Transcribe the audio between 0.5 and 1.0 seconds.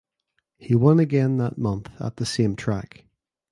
He won